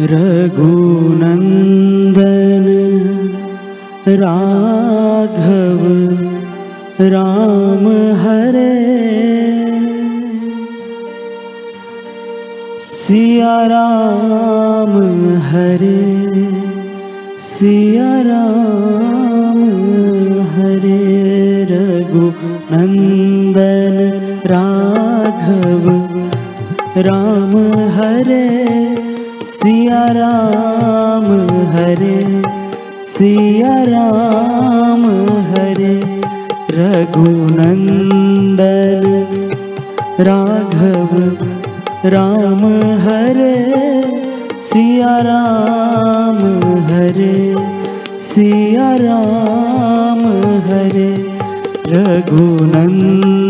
रघुनन्दन 0.00 1.34
राघव 4.08 5.82
राम 7.00 7.86
हरे। 8.22 8.72
सिया 12.82 13.56
राम 13.66 14.98
हरे 15.42 16.02
सिया 17.40 18.10
राम 18.20 19.62
हरे। 20.56 20.98
रघुनन्दन 21.70 22.90
राघव 24.46 25.88
राम 26.96 27.56
हरे 27.96 28.83
सिया 29.64 30.00
राम 30.12 31.26
हरे 31.74 32.16
सिया 33.10 33.76
राम 33.90 35.04
हरे 35.52 35.94
रघुनन्दन 36.78 37.46
राघव 40.28 41.14
राम 42.14 42.66
हरे 43.06 43.54
सिया 44.68 45.16
राम 45.30 46.42
हरे 46.90 47.38
सिया 48.28 48.90
राम 49.06 50.22
हरे 50.68 51.10
रघुनन्दन 51.94 53.42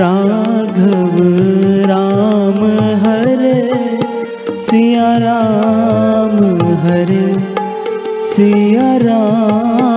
राघव 0.00 1.16
सिया 4.72 5.08
राम 5.18 6.36
हरे 6.84 7.26
सिया 8.26 8.96
राम। 9.02 9.91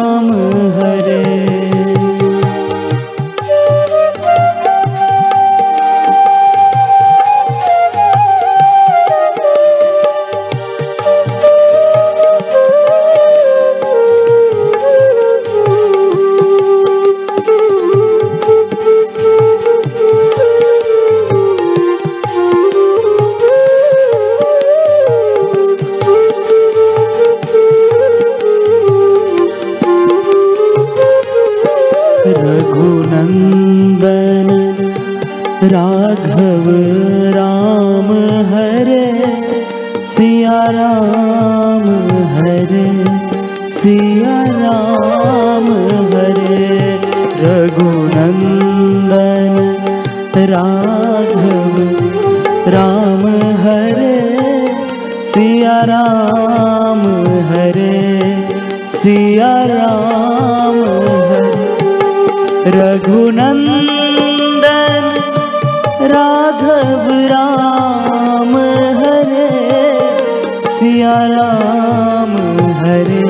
राघव 35.71 36.65
राम 37.35 38.09
हरे 38.51 39.05
सिया 40.09 40.59
राम 40.75 41.85
हरे 42.35 42.89
सिया 43.75 44.35
राम 44.57 45.67
हरे 46.13 46.67
रघुनन्दन 47.41 48.75
राघव 50.51 51.73
राम 52.75 53.25
हरे 53.65 54.13
सिया 55.31 55.79
राम 55.93 57.01
हरे 57.51 57.97
सिया 58.97 59.53
राम 59.73 60.79
हरे 61.31 61.63
रघुनन्दन 62.79 63.94
राघव 66.11 67.07
राम 67.31 68.53
हरे 68.99 69.47
सिया 70.59 71.17
राम 71.33 72.33
हरे 72.81 73.21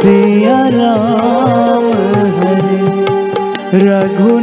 सिया 0.00 0.58
राम 0.74 1.86
हरे। 2.40 2.80
रघुनन्दन 3.84 4.39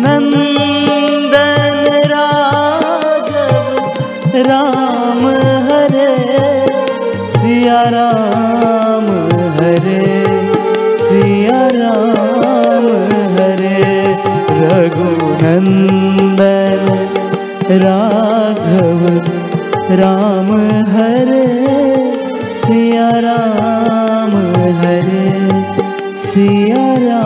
राम 20.17 20.47
हरे 20.91 21.47
सिया 22.59 23.09
राम 23.25 24.31
हरे 24.79 25.25
सिया 26.22 27.16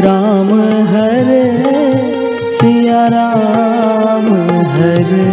राम 0.00 0.48
हरे 0.90 1.42
सिया 2.50 3.06
राम 3.14 4.28
हरे 4.76 5.26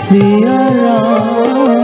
सिया 0.00 0.58
राम 0.76 1.83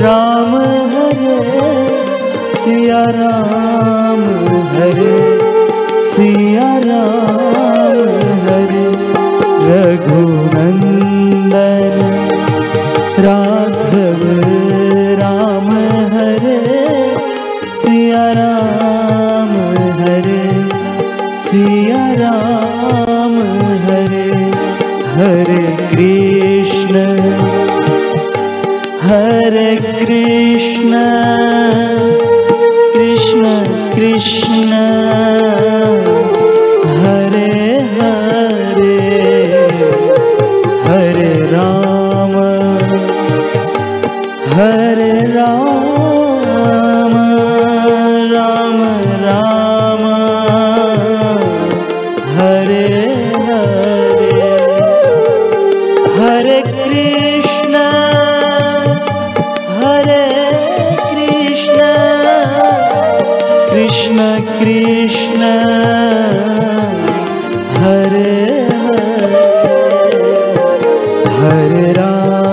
राम 0.00 0.54
हरे 0.92 1.36
सिया 2.56 3.02
राम 3.16 4.22
हरे 4.74 5.14
सिया 6.10 6.68
राम 6.86 8.00
हरे 8.48 8.84
रघुनन्दन 9.68 10.95
तेरा 71.86 72.45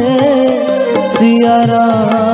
सिया 1.16 1.56
राम 1.72 2.33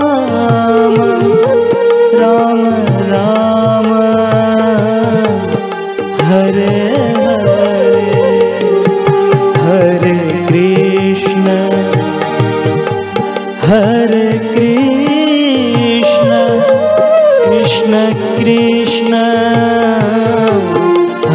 कृष्ण 17.81 17.99
कृष्ण 18.39 19.13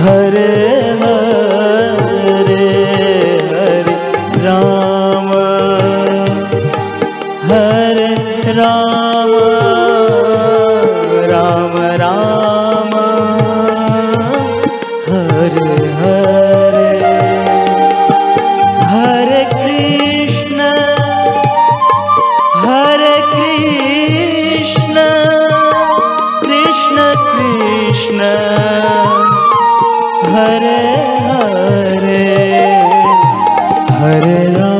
हरे 0.02 0.55
हरे 34.06 34.34
राम 34.54 34.75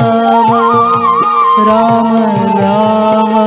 राम 0.00 0.50
राम 1.68 2.16
राम। 2.58 3.45